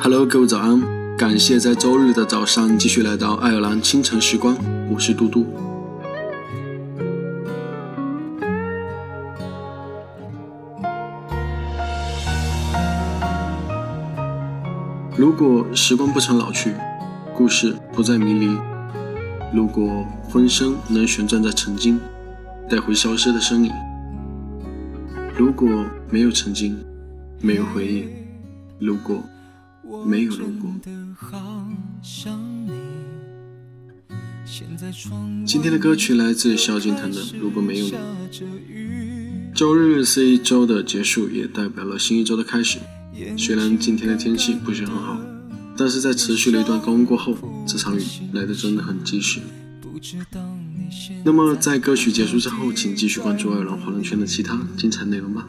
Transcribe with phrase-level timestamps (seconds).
[0.00, 0.80] Hello，各位早安！
[1.16, 4.56] 感谢在周日的早上继续来到爱尔兰清晨时光，
[4.88, 5.44] 我是嘟嘟。
[15.16, 16.72] 如果时光不曾老去，
[17.34, 18.56] 故事不再迷离；
[19.52, 21.98] 如果风声能旋转在曾经，
[22.70, 23.72] 带回消失的身影；
[25.36, 25.68] 如果
[26.08, 26.78] 没有曾经，
[27.40, 28.04] 没有回忆；
[28.78, 29.20] 如果。
[30.06, 30.70] 没有路过。
[35.44, 37.92] 今天的歌曲来自萧敬腾的《如果没有你》。
[39.54, 42.78] 周日是一周的结束，也代表了新一周的开始。
[43.36, 45.18] 虽然今天的天气不是很好，
[45.76, 49.40] 但是在持续了一段高温过后，这场雨来的真的很及时。
[51.24, 55.48] 那么在歌曲结束之后，请继续关注爱尔兰华人圈的其他精彩内容吧。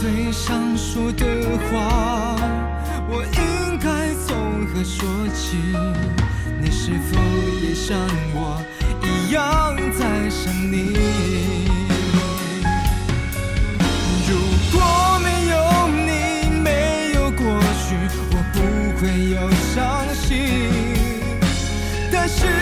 [0.00, 1.24] 最想说的
[1.70, 2.36] 话，
[3.08, 5.56] 我应该从何说起？
[6.60, 7.20] 你是否
[7.62, 7.98] 也像
[8.34, 8.60] 我
[9.02, 10.96] 一样在想你？
[14.28, 14.30] 如
[14.72, 14.80] 果
[15.22, 15.54] 没有
[15.88, 17.40] 你，没有过
[17.82, 17.94] 去，
[18.30, 18.56] 我不
[18.98, 19.36] 会有
[19.74, 19.74] 伤
[20.14, 20.26] 心。
[22.10, 22.61] 但是。